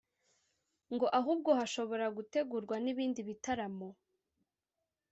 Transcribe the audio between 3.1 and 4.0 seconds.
bitaramo